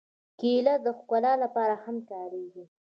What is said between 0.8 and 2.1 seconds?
د ښکلا لپاره هم